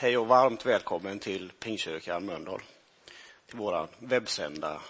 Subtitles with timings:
[0.00, 2.60] Hej och varmt välkommen till Pingstkyrkan Mölndal,
[3.46, 4.80] till vår webbsända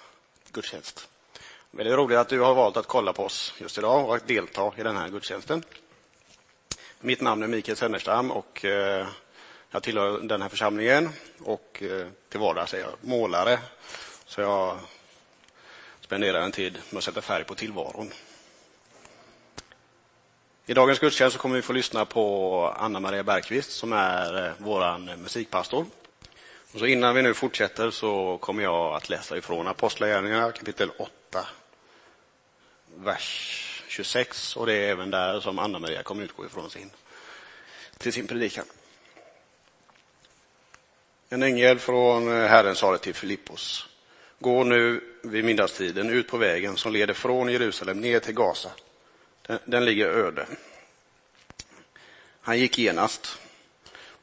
[0.52, 1.08] gudstjänst.
[1.70, 4.72] Väldigt roligt att du har valt att kolla på oss just idag och att delta
[4.76, 5.62] i den här gudstjänsten.
[7.00, 9.06] Mitt namn är Mikael Sennerstam och eh,
[9.70, 11.08] jag tillhör den här församlingen
[11.40, 13.58] och eh, till vardags är jag målare.
[14.24, 14.78] Så jag
[16.00, 18.10] spenderar en tid med att sätta färg på tillvaron.
[20.70, 25.16] I dagens gudstjänst kommer vi få lyssna på Anna Maria Bergqvist som är eh, vår
[25.16, 25.86] musikpastor.
[26.72, 31.46] Och så innan vi nu fortsätter så kommer jag att läsa ifrån Apostlagärningarna kapitel 8,
[32.96, 36.90] vers 26 och det är även där som Anna Maria kommer utgå ifrån sin,
[37.98, 38.64] till sin predikan.
[41.28, 43.88] En ängel från eh, Herren sa det till Filippos.
[44.38, 48.70] Gå nu vid middagstiden ut på vägen som leder från Jerusalem ner till Gaza.
[49.50, 50.46] Den, den ligger öde.
[52.40, 53.38] Han gick genast.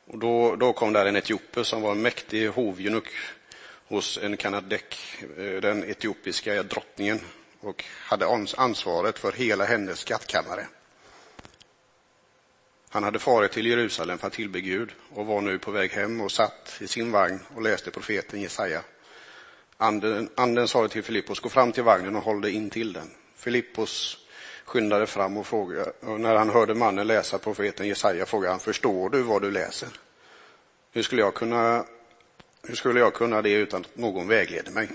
[0.06, 3.08] Och då, då kom där en etiope som var en mäktig hovjunuck
[3.88, 4.98] hos en kanadek,
[5.38, 7.20] eh, den etiopiska drottningen
[7.60, 10.68] och hade ansvaret för hela hennes skattkammare.
[12.90, 16.22] Han hade farit till Jerusalem för att tillbe Gud och var nu på väg hem
[16.22, 18.82] och satt i sin vagn och läste profeten Jesaja.
[19.78, 23.12] Anden, anden sade till Filippos, gå fram till vagnen och håll dig in till den.
[23.36, 24.27] Filippos
[24.68, 29.10] skyndade fram och frågade, och när han hörde mannen läsa profeten Jesaja frågade han, förstår
[29.10, 29.90] du vad du läser?
[30.92, 31.86] Hur skulle jag kunna,
[32.64, 34.90] hur skulle jag kunna det utan att någon vägleder mig?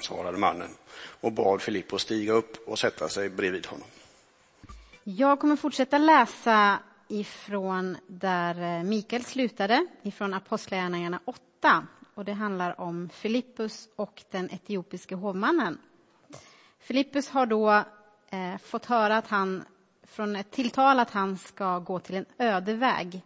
[0.00, 0.68] Svarade mannen
[1.20, 3.86] och bad Filippos stiga upp och sätta sig bredvid honom.
[5.04, 6.78] Jag kommer fortsätta läsa
[7.08, 11.86] ifrån där eh, Mikael slutade, ifrån Apostlagärningarna 8.
[12.14, 15.78] Och det handlar om Filippus och den etiopiske hovmannen.
[16.80, 17.84] Filippus har då
[18.30, 19.64] eh, fått höra att han,
[20.02, 23.22] från ett tilltal att han ska gå till en öde väg.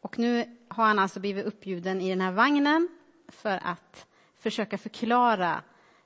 [0.00, 2.88] Och nu har han alltså blivit uppbjuden i den här vagnen
[3.28, 4.06] för att
[4.38, 5.62] försöka förklara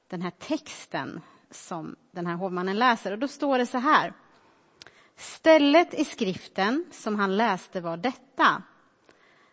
[0.09, 3.13] den här texten som den här hovmannen läser.
[3.13, 4.13] Och då står det så här.
[5.17, 8.63] Stället i skriften som han läste var detta.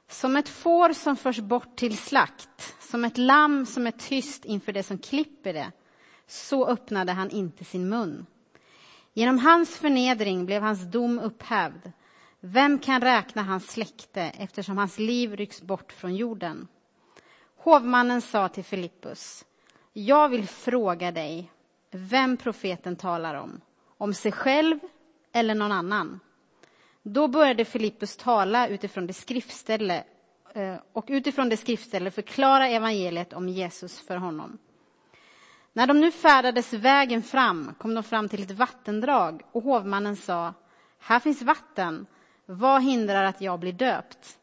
[0.07, 4.71] Som ett får som förs bort till slakt, som ett lamm som är tyst inför
[4.71, 5.71] det som klipper det,
[6.27, 8.25] så öppnade han inte sin mun.
[9.17, 11.91] Genom hans förnedring blev hans dom upphävd.
[12.39, 16.67] Vem kan räkna hans släkte eftersom hans liv rycks bort från jorden?
[17.57, 19.45] Hovmannen sa till Filippus,
[19.93, 21.51] jag vill fråga dig
[21.91, 23.61] vem profeten talar om,
[23.97, 24.79] om sig själv
[25.31, 26.19] eller någon annan.
[27.03, 30.03] Då började Filippus tala utifrån det skriftställe
[30.53, 34.57] eh, och utifrån det skriftställe förklara evangeliet om Jesus för honom.
[35.77, 40.53] När de nu färdades vägen fram kom de fram till ett vattendrag och hovmannen sa,
[40.99, 42.05] här finns vatten,
[42.45, 44.37] vad hindrar att jag blir döpt?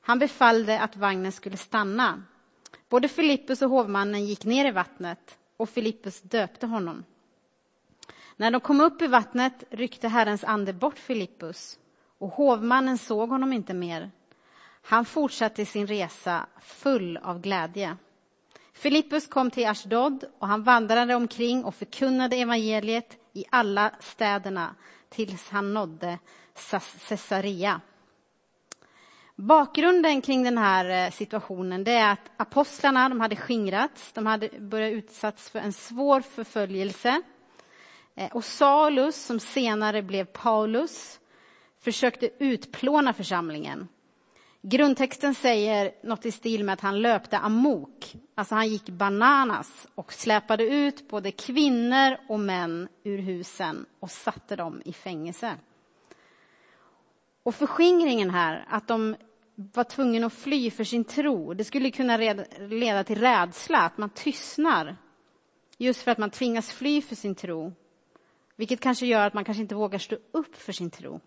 [0.00, 2.22] Han befallde att vagnen skulle stanna.
[2.88, 7.04] Både Filippus och hovmannen gick ner i vattnet och Filippus döpte honom.
[8.36, 11.78] När de kom upp i vattnet ryckte Herrens ande bort Filippus
[12.18, 14.10] och hovmannen såg honom inte mer.
[14.82, 17.96] Han fortsatte sin resa full av glädje.
[18.74, 24.74] Filippus kom till Ashdod och han vandrade omkring och förkunnade evangeliet i alla städerna
[25.08, 26.18] tills han nådde
[27.08, 27.80] Caesarea.
[29.36, 34.48] Bakgrunden kring den här eh, situationen det är att apostlarna de hade skingrats, de hade
[34.58, 37.22] börjat utsatts för en svår förföljelse.
[38.14, 41.20] Eh, och Saulus, som senare blev Paulus,
[41.80, 43.88] försökte utplåna församlingen.
[44.66, 50.12] Grundtexten säger något i stil med att han löpte amok, alltså han gick bananas och
[50.12, 55.56] släpade ut både kvinnor och män ur husen och satte dem i fängelse.
[57.42, 59.16] Och förskingringen här, att de
[59.54, 62.16] var tvungna att fly för sin tro, det skulle kunna
[62.58, 64.96] leda till rädsla, att man tystnar.
[65.78, 67.72] Just för att man tvingas fly för sin tro.
[68.56, 71.20] Vilket kanske gör att man kanske inte vågar stå upp för sin tro.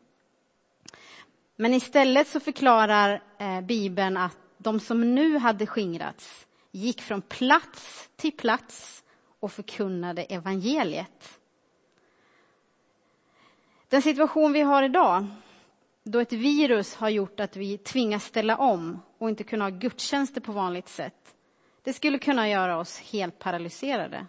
[1.60, 8.10] Men istället så förklarar eh, Bibeln att de som nu hade skingrats gick från plats
[8.16, 9.04] till plats
[9.40, 11.40] och förkunnade evangeliet.
[13.90, 15.26] Den situation vi har idag,
[16.04, 20.42] då ett virus har gjort att vi tvingas ställa om och inte kunna ha gudstjänster
[20.42, 21.36] på vanligt sätt,
[21.84, 24.28] det skulle kunna göra oss helt paralyserade.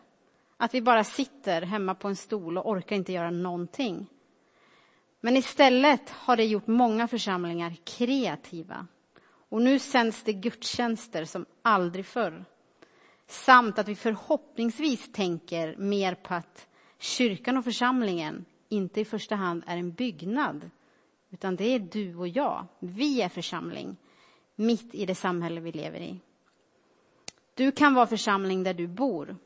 [0.56, 4.06] Att vi bara sitter hemma på en stol och orkar inte göra någonting.
[5.20, 8.86] Men istället har det gjort många församlingar kreativa.
[9.48, 12.44] Och nu sänds det gudstjänster som aldrig förr.
[13.26, 16.68] Samt att vi förhoppningsvis tänker mer på att
[16.98, 20.70] kyrkan och församlingen inte i första hand är en byggnad,
[21.30, 22.66] utan det är du och jag.
[22.78, 23.96] Vi är församling.
[24.56, 26.20] mitt i det samhälle vi lever i.
[27.54, 29.36] Du kan vara församling där du bor.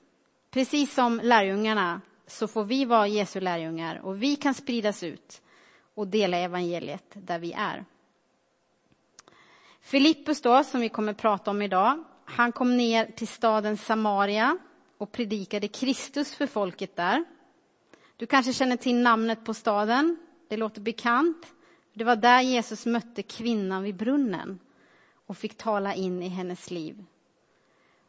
[0.51, 5.43] Precis som lärjungarna så får vi vara Jesu lärjungar och vi kan spridas ut
[5.95, 7.85] och dela evangeliet där vi är.
[9.81, 14.59] Filippus då, som vi kommer prata om idag, han kom ner till staden Samaria
[14.99, 17.25] och predikade Kristus för folket där.
[18.17, 20.17] Du kanske känner till namnet på staden,
[20.49, 21.47] det låter bekant.
[21.93, 24.59] Det var där Jesus mötte kvinnan vid brunnen
[25.27, 27.05] och fick tala in i hennes liv.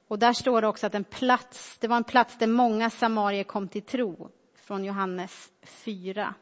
[0.07, 3.43] Och där står det också att en plats, det var en plats där många samarier
[3.43, 6.33] kom till tro, från Johannes 4.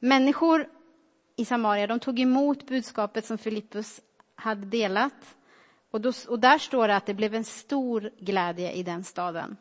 [0.00, 0.68] Människor
[1.36, 4.00] i Samaria, de tog emot budskapet som Filippus
[4.34, 5.36] hade delat.
[5.90, 9.56] Och, då, och där står det att det blev en stor glädje i den staden.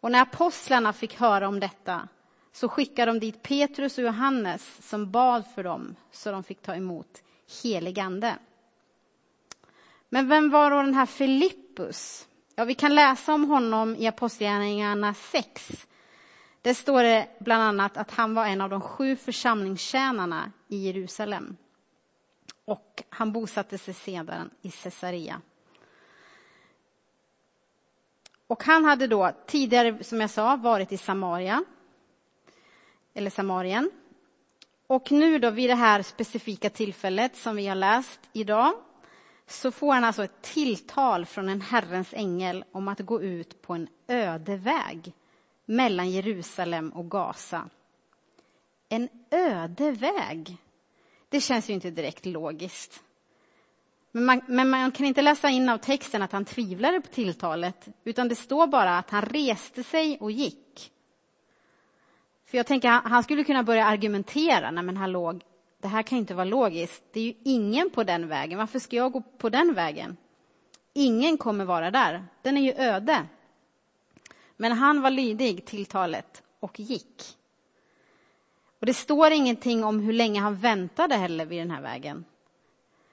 [0.00, 2.08] Och när apostlarna fick höra om detta
[2.52, 6.74] så skickade de dit Petrus och Johannes som bad för dem så de fick ta
[6.74, 7.22] emot
[7.62, 8.38] helig ande.
[10.08, 12.28] Men vem var då den här Filippus?
[12.54, 15.86] Ja, vi kan läsa om honom i Apostlagärningarna 6.
[16.64, 21.56] Där står det bland annat att han var en av de sju församlingstjänarna i Jerusalem.
[22.64, 25.40] Och han bosatte sig sedan i Caesarea.
[28.46, 31.64] Och han hade då tidigare, som jag sa, varit i Samaria,
[33.14, 33.90] eller Samarien.
[34.86, 38.72] Och nu då vid det här specifika tillfället som vi har läst idag
[39.46, 43.72] så får han alltså ett tilltal från en Herrens ängel om att gå ut på
[43.74, 45.14] en öde väg
[45.64, 47.68] mellan Jerusalem och Gaza.
[48.88, 50.56] En öde väg.
[51.28, 53.02] Det känns ju inte direkt logiskt.
[54.12, 57.88] Men man, men man, kan inte läsa in av texten att han tvivlade på tilltalet,
[58.04, 60.90] utan det står bara att han reste sig och gick.
[62.44, 65.40] För jag tänker, han skulle kunna börja argumentera, nej men hallå,
[65.80, 67.04] det här kan inte vara logiskt.
[67.12, 68.58] Det är ju ingen på den vägen.
[68.58, 70.16] Varför ska jag gå på den vägen?
[70.92, 72.24] Ingen kommer vara där.
[72.42, 73.26] Den är ju öde.
[74.56, 77.36] Men han var lydig tilltalet, och gick.
[78.80, 82.24] Och det står ingenting om hur länge han väntade heller vid den här vägen.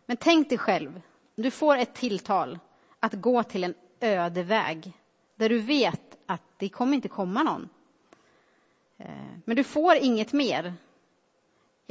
[0.06, 1.02] Men tänk dig själv,
[1.36, 2.60] du får ett tilltal
[3.00, 4.94] att gå till en öde väg
[5.36, 7.70] där du vet att det kommer inte komma någon.
[8.98, 9.08] Eh,
[9.46, 10.74] men du får inget mer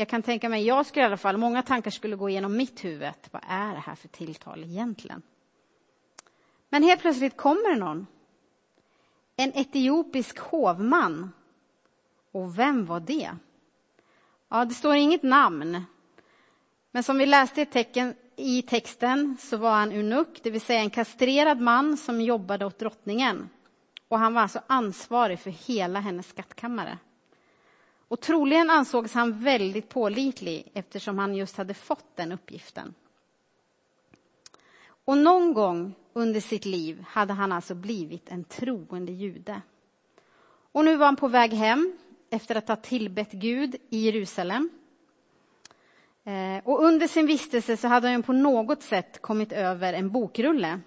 [0.00, 2.84] jag kan tänka mig, jag skulle i alla fall, många tankar skulle gå igenom mitt
[2.84, 3.12] huvud.
[3.30, 5.22] Vad är det här för tilltal egentligen?
[6.68, 8.06] Men helt plötsligt kommer det någon.
[9.40, 11.32] En etiopisk hovman.
[12.32, 13.30] Och vem var det?
[14.48, 15.82] Ja, det står inget namn.
[16.90, 20.80] Men som vi läste i, tecken, i texten så var han unuk, det vill säga
[20.80, 23.48] en kastrerad man som jobbade åt drottningen.
[24.08, 26.98] Och han var alltså ansvarig för hela hennes skattkammare.
[28.08, 32.94] Och troligen ansågs han väldigt pålitlig eftersom han just hade fått den uppgiften.
[35.10, 39.62] Och någon gång under sitt liv hade han alltså blivit en troende jude.
[40.72, 41.98] Och nu var han på väg hem
[42.30, 44.70] efter att ha tillbett Gud i Jerusalem.
[46.24, 50.80] Eh, och under sin vistelse så hade han på något sätt kommit över en bokrulle.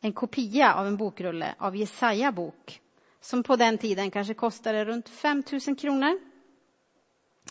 [0.00, 2.80] En kopia av en bokrulle av Jesaja bok
[3.20, 6.18] som på den tiden kanske kostade runt 5 000 kronor.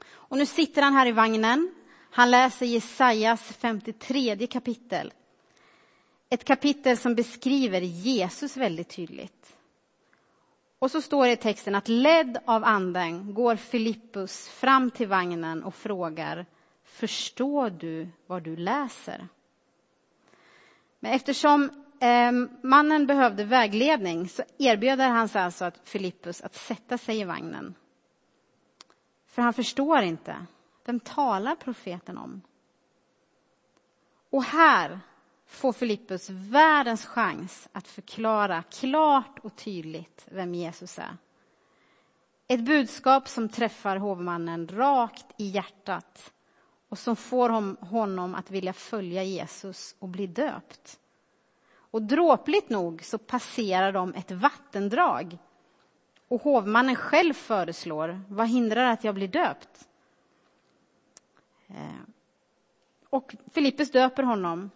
[0.09, 1.71] Och nu sitter han här i vagnen.
[2.11, 5.13] Han läser Jesajas 53 kapitel.
[6.29, 9.57] Ett kapitel som beskriver Jesus väldigt tydligt.
[10.79, 15.63] Och så står det i texten att ledd av anden går Filippus fram till vagnen
[15.63, 16.45] och frågar
[16.83, 19.27] Förstår du vad du läser?
[20.99, 21.69] Men eftersom
[21.99, 22.31] eh,
[22.63, 27.75] mannen behövde vägledning så erbjuder han sig alltså att Filippus att sätta sig i vagnen
[29.37, 30.45] för han förstår inte.
[30.85, 32.41] Vem talar profeten om?
[34.29, 34.99] Och här
[35.47, 41.17] får Filippus världens chans att förklara klart och tydligt vem Jesus är.
[42.47, 46.33] Ett budskap som träffar hovmannen rakt i hjärtat
[46.89, 47.49] och som får
[47.85, 50.99] honom att vilja följa Jesus och bli döpt.
[51.91, 55.37] Och dråpligt nog så passerar de ett vattendrag
[56.27, 59.87] och hovmannen själv föreslår, vad hindrar att jag blir döpt?
[61.67, 62.01] Eh,
[63.09, 64.69] och Filippus döper honom.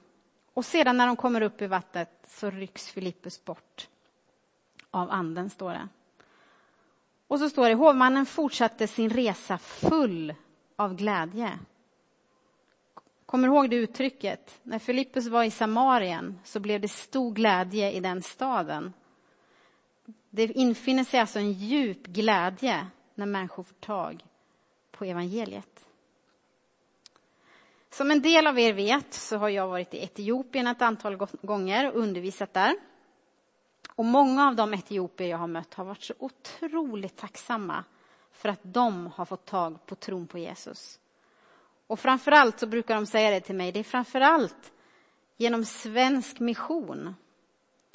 [0.53, 3.88] Och sedan när de kommer upp i vattnet så rycks Filippus bort
[4.91, 5.88] av anden, står det.
[7.27, 10.36] Och så står det, hovmannen fortsatte sin resa full
[10.75, 11.60] av glädje.
[13.25, 14.60] Kommer du ihåg det uttrycket?
[14.63, 18.93] När Filippus var i Samarien så blev det stor glädje i den staden.
[20.29, 24.25] Det infinner sig alltså en djup glädje när människor får tag
[24.91, 25.90] på evangeliet.
[27.91, 31.91] Som en del av er vet så har jag varit i Etiopien ett antal gånger
[31.91, 32.75] och undervisat där.
[33.95, 37.83] Och många av de etiopier jag har mött har varit så otroligt tacksamma
[38.31, 41.00] för att de har fått tag på tron på Jesus.
[41.88, 44.74] Och framför allt så brukar de säga det till mig, det är framför allt
[45.38, 47.15] genom svensk mission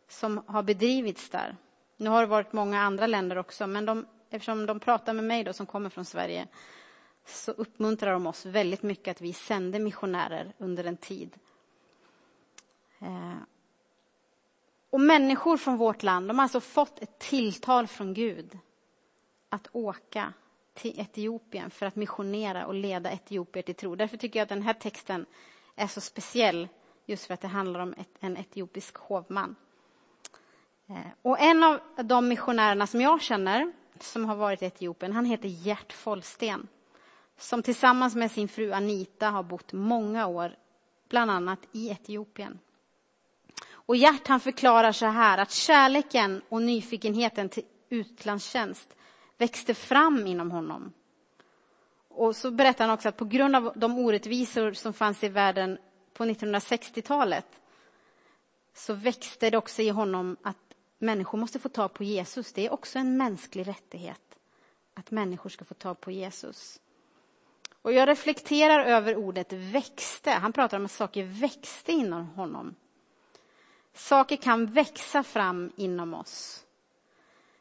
[0.08, 1.56] som har bedrivits där.
[1.96, 5.44] Nu har det varit många andra länder också, men de, eftersom de pratar med mig
[5.44, 6.46] då som kommer från Sverige
[7.26, 11.36] så uppmuntrar de oss väldigt mycket att vi sände missionärer under en tid.
[12.98, 13.36] Eh,
[14.90, 18.58] och människor från vårt land, de har alltså fått ett tilltal från Gud
[19.48, 20.32] att åka
[20.74, 23.94] till Etiopien för att missionera och leda etiopier till tro.
[23.94, 25.26] Därför tycker jag att den här texten
[25.76, 26.68] är så speciell,
[27.06, 29.56] just för att det handlar om en etiopisk hovman.
[30.88, 35.24] Eh, och en av de missionärerna som jag känner, som har varit i Etiopien, han
[35.24, 36.68] heter Gert Follsten.
[37.38, 40.56] Som tillsammans med sin fru Anita har bott många år,
[41.08, 42.58] bland annat i Etiopien.
[43.68, 48.96] Och Gert han förklarar så här att kärleken och nyfikenheten till utlandstjänst
[49.38, 50.92] växte fram inom honom.
[52.08, 55.78] Och så berättar han också att på grund av de orättvisor som fanns i världen
[56.12, 57.62] på 1960-talet
[58.74, 60.56] så växte det också i honom att
[60.98, 62.52] människor måste få tag på Jesus.
[62.52, 64.38] Det är också en mänsklig rättighet
[64.94, 66.80] att människor ska få tag på Jesus.
[67.86, 70.30] Och jag reflekterar över ordet växte.
[70.30, 72.74] Han pratar om att saker växte inom honom.
[73.92, 76.64] Saker kan växa fram inom oss.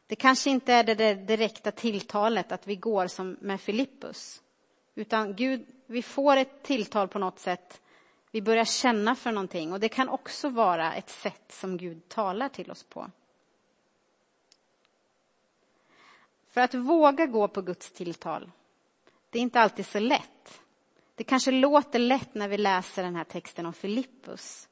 [0.06, 4.42] Det kanske inte är det direkta tilltalet att vi går som med Filippus.
[4.94, 7.80] Utan Gud, vi får ett tilltal på något sätt.
[8.30, 12.48] Vi börjar känna för någonting och det kan också vara ett sätt som Gud talar
[12.48, 13.10] till oss på.
[16.48, 18.50] För att våga gå på Guds tilltal,
[19.36, 20.62] det är inte alltid så lätt.
[21.14, 24.68] Det kanske låter lätt när vi läser den här texten om Filippus.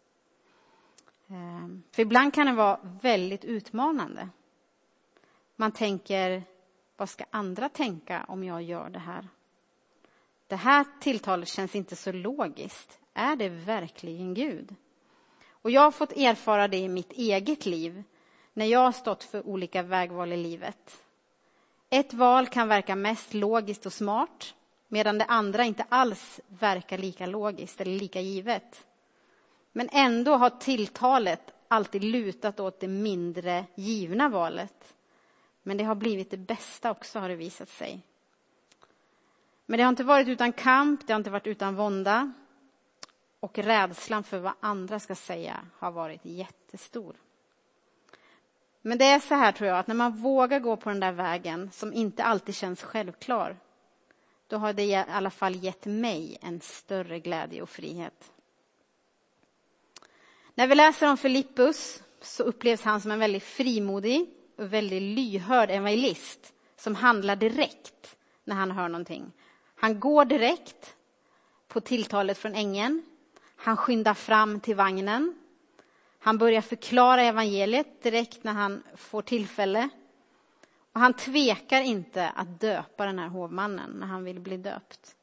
[1.28, 4.28] Ehm, för ibland kan det vara väldigt utmanande.
[5.56, 6.42] Man tänker,
[6.97, 9.28] vad ska andra tänka om jag gör det här?
[10.47, 12.99] Det här tilltalet känns inte så logiskt.
[13.14, 14.75] Är det verkligen Gud?
[15.50, 18.04] Och jag har fått erfara det i mitt eget liv
[18.52, 21.03] när jag har stått för olika vägval i livet.
[21.95, 24.55] Ett val kan verka mest logiskt och smart
[24.89, 28.87] medan det andra inte alls verkar lika logiskt eller lika givet.
[29.73, 34.95] Men ändå har tilltalet alltid lutat åt det mindre givna valet.
[35.63, 38.01] Men det har blivit det bästa också, har det visat sig.
[39.67, 42.33] Men det har inte varit utan kamp, det har inte varit utan vånda.
[43.41, 47.17] Och rädslan för vad andra ska säga har varit jättestor.
[48.87, 51.12] Men det är så här tror jag, att när man vågar gå på den där
[51.12, 53.57] vägen som inte alltid känns självklar,
[54.47, 58.33] då har det i alla fall gett mig en större glädje och frihet.
[60.55, 65.71] När vi läser om Filippus så upplevs han som en väldigt frimodig och väldigt lyhörd
[65.71, 69.33] evangelist som handlar direkt när han hör någonting.
[69.75, 70.97] Han går direkt
[71.69, 73.03] på tilltalet från ängeln.
[73.57, 75.35] Han skyndar fram till vagnen.
[76.25, 79.88] Han börjar förklara evangeliet direkt när han får tillfälle.
[80.93, 85.16] Och han tvekar inte att döpa den här hovmannen när han vill bli döpt.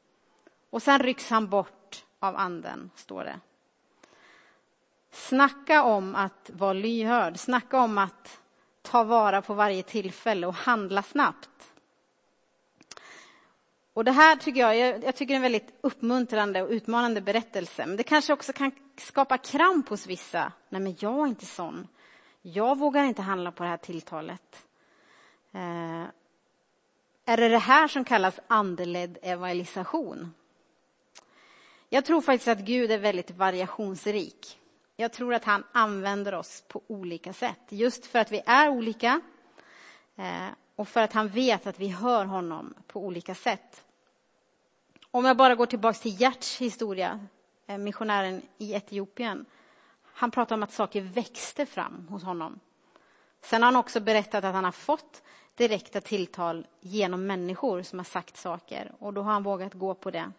[0.70, 3.40] Och sen rycks han bort av anden, står det.
[5.10, 8.40] Snacka om att vara lyhörd, snacka om att
[8.82, 11.50] ta vara på varje tillfälle och handla snabbt.
[13.94, 17.86] Och det här tycker jag, jag tycker är en väldigt uppmuntrande och utmanande berättelse.
[17.86, 20.52] Men det kanske också kan skapa kramp hos vissa.
[20.68, 21.88] Nej, men jag är inte sån.
[22.42, 24.66] Jag vågar inte handla på det här tilltalet.
[25.52, 26.04] Eh,
[27.24, 30.34] är det det här som kallas andeledd evangelisation?
[31.88, 34.58] Jag tror faktiskt att Gud är väldigt variationsrik.
[34.96, 37.60] Jag tror att han använder oss på olika sätt.
[37.68, 39.20] Just för att vi är olika
[40.16, 40.48] eh,
[40.82, 43.84] och för att han vet att vi hör honom på olika sätt.
[45.10, 47.26] Om jag bara går tillbaka till Gerts historia,
[47.66, 49.44] eh, missionären i Etiopien.
[50.02, 52.60] Han pratar om att saker växte fram hos honom.
[53.40, 55.22] Sen har han också berättat att han har fått
[55.54, 60.10] direkta tilltal genom människor som har sagt saker och då har han vågat gå på
[60.10, 60.32] det.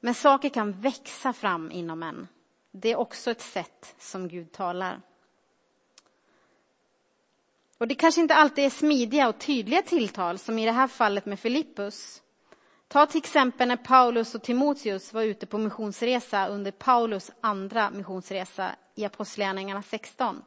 [0.00, 2.28] Men saker kan växa fram inom en.
[2.70, 5.00] Det är också ett sätt som Gud talar.
[7.78, 11.26] Och det kanske inte alltid är smidiga och tydliga tilltal, som i det här fallet
[11.26, 12.22] med Filippus.
[12.88, 18.70] Ta till exempel när Paulus och Timoteus var ute på missionsresa under Paulus andra missionsresa
[18.94, 20.42] i Apostlagärningarna 16.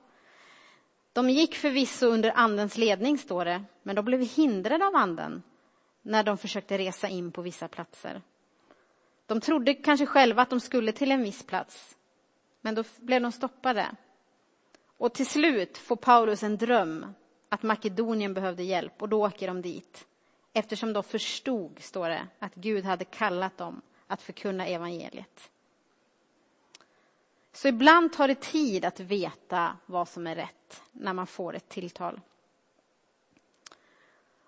[1.14, 5.44] De gick förvisso under andens ledning, står det, men de blev hindrade av anden
[6.02, 8.22] när de försökte resa in på vissa platser.
[9.26, 11.98] De trodde kanske själva att de skulle till en viss plats,
[12.62, 13.88] men då blev de stoppade.
[14.98, 17.14] Och till slut får Paulus en dröm
[17.50, 20.08] att Makedonien behövde hjälp och då åker de dit.
[20.54, 25.52] Eftersom de förstod, står det, att Gud hade kallat dem att förkunna evangeliet.
[27.54, 31.70] Så ibland tar det tid att veta vad som är rätt när man får ett
[31.70, 32.22] tilltal.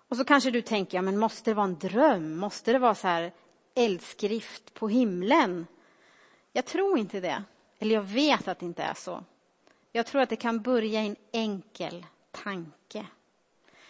[0.08, 2.36] Och så kanske du tänker, ja men måste det vara en dröm?
[2.36, 3.32] Måste det vara så här
[3.74, 5.66] eldskrift på himlen?
[6.52, 7.44] Jag tror inte det.
[7.78, 9.24] Eller jag vet att det inte är så.
[9.92, 13.06] Jag tror att det kan börja i en enkel tanke.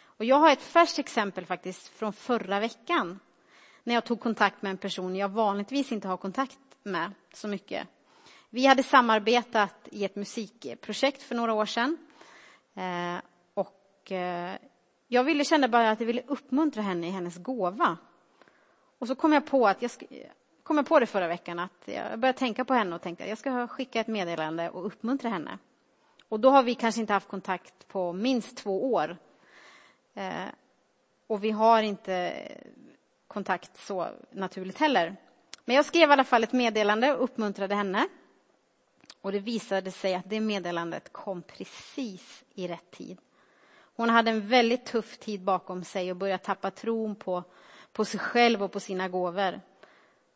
[0.03, 3.21] Och jag har ett färskt exempel faktiskt från förra veckan.
[3.85, 7.89] När jag tog kontakt med en person jag vanligtvis inte har kontakt med så mycket.
[8.51, 11.99] Vi hade samarbetat i ett musikprojekt för några år sedan.
[12.75, 13.17] Eh,
[13.55, 14.55] och eh,
[15.09, 17.97] jag ville känna bara att jag ville uppmuntra henne i hennes gåva.
[18.99, 19.91] Och så kom jag på att jag
[20.63, 23.31] kom jag på det förra veckan att jag började tänka på henne och tänkte att
[23.31, 25.59] jag ska skicka ett meddelande och uppmuntra henne.
[26.31, 29.17] Och då har vi kanske inte haft kontakt på minst två år.
[30.15, 30.47] Eh,
[31.27, 32.43] och vi har inte
[33.27, 35.17] kontakt så naturligt heller.
[35.65, 38.09] Men jag skrev i alla fall ett meddelande och uppmuntrade henne.
[39.21, 43.19] Och det visade sig att det meddelandet kom precis i rätt tid.
[43.97, 47.45] Hon hade en väldigt tuff tid bakom sig och började tappa tron på,
[47.93, 49.61] på sig själv och på sina gåvor.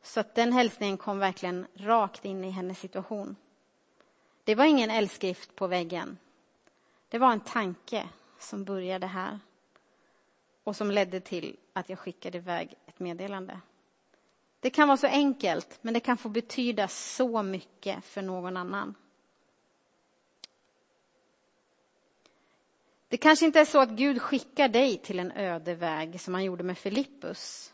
[0.03, 3.37] Så att den hälsningen kom verkligen rakt in i hennes situation.
[4.45, 6.19] Det var ingen eldskrift på väggen.
[7.09, 8.09] Det var en tanke
[8.39, 9.41] som började här
[10.65, 13.61] och som ledde till att jag skickade iväg ett meddelande.
[14.61, 18.95] Det kan vara så enkelt, men det kan få betyda så mycket för någon annan.
[23.09, 26.45] Det kanske inte är så att Gud skickar dig till en öde väg som han
[26.45, 27.73] gjorde med Filippus.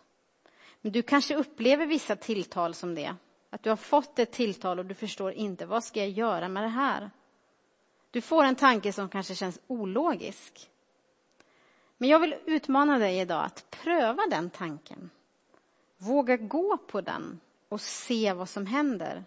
[0.80, 3.16] Men du kanske upplever vissa tilltal som det.
[3.50, 6.62] Att du har fått ett tilltal och du förstår inte, vad ska jag göra med
[6.62, 7.10] det här?
[8.10, 10.70] Du får en tanke som kanske känns ologisk.
[11.98, 15.10] Men jag vill utmana dig idag att pröva den tanken.
[15.98, 19.24] Våga gå på den och se vad som händer.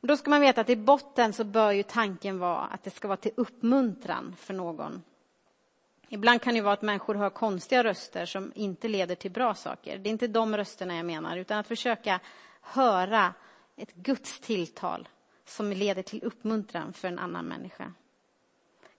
[0.00, 3.08] Då ska man veta att i botten så bör ju tanken vara att det ska
[3.08, 5.02] vara till uppmuntran för någon.
[6.08, 9.98] Ibland kan det vara att människor hör konstiga röster som inte leder till bra saker.
[9.98, 12.20] Det är inte de rösterna jag menar, utan att försöka
[12.64, 13.34] höra
[13.76, 15.08] ett Guds tilltal
[15.44, 17.92] som leder till uppmuntran för en annan människa.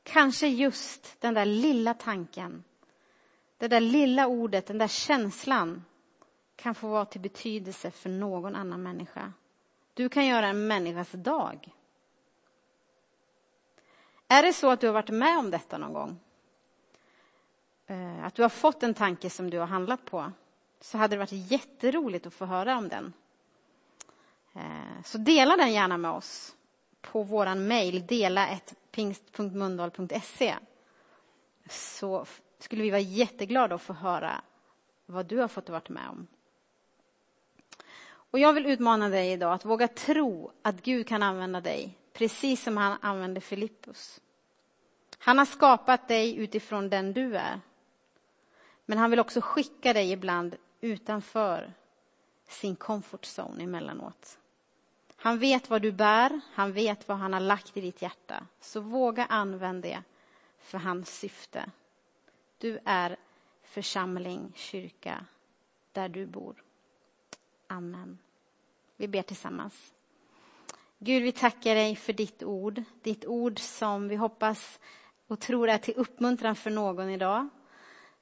[0.04, 2.63] Kanske just den där lilla tanken,
[3.58, 5.86] det där lilla ordet, den där känslan
[6.56, 9.34] kan få vara till betydelse för någon annan människa.
[9.93, 11.73] Du kan göra en människas dag.
[14.28, 16.19] Är det så att du har varit med om detta någon gång?
[17.88, 20.32] Eh, att du har fått en tanke som du har handlat på,
[20.82, 23.13] så hade det varit jätteroligt att få höra om den.
[24.55, 26.55] Eh, så dela den gärna med oss
[27.01, 30.55] på vår mejl dela.pingst.mundal.se
[31.69, 32.25] så
[32.59, 34.41] skulle vi vara jätteglada att få höra
[35.05, 36.27] vad du har fått vara med om.
[38.07, 42.63] Och jag vill utmana dig idag att våga tro att Gud kan använda dig precis
[42.63, 44.21] som han använde Filippus.
[45.17, 47.59] Han har skapat dig utifrån den du är.
[48.85, 51.73] Men han vill också skicka dig ibland utanför
[52.47, 54.39] sin comfort zone emellanåt.
[55.25, 58.47] Han vet vad du bär, han vet vad han har lagt i ditt hjärta.
[58.59, 60.03] Så våga använda det
[60.59, 61.71] för hans syfte.
[62.57, 63.17] Du är
[63.63, 65.25] församling, kyrka,
[65.91, 66.63] där du bor.
[67.67, 68.17] Amen.
[68.95, 69.93] Vi ber tillsammans.
[70.99, 72.83] Gud, vi tackar dig för ditt ord.
[73.03, 74.79] Ditt ord som vi hoppas
[75.27, 77.49] och tror är till uppmuntran för någon idag.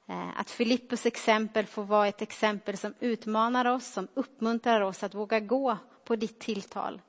[0.06, 5.14] Eh, att Filippus exempel får vara ett exempel som utmanar oss, som uppmuntrar oss att
[5.14, 7.00] våga gå på ditt tilltal.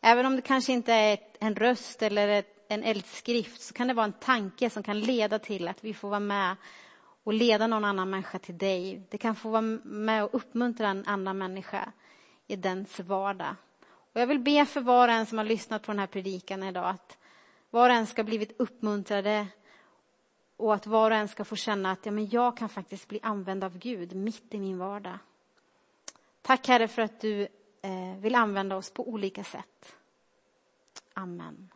[0.00, 4.06] Även om det kanske inte är en röst eller en eldskrift så kan det vara
[4.06, 6.56] en tanke som kan leda till att vi får vara med
[7.24, 9.02] och leda någon annan människa till dig.
[9.10, 11.92] Det kan få vara med och uppmuntra en annan människa
[12.46, 13.56] i dens vardag.
[14.14, 16.62] Och jag vill be för var och en som har lyssnat på den här predikan
[16.62, 17.18] idag att
[17.70, 19.46] var och en ska blivit uppmuntrade
[20.56, 23.20] och att var och en ska få känna att ja, men jag kan faktiskt bli
[23.22, 25.18] använd av Gud mitt i min vardag.
[26.42, 27.48] Tack Herre för att du
[27.84, 29.96] Eh, vill använda oss på olika sätt.
[31.14, 31.73] Amen.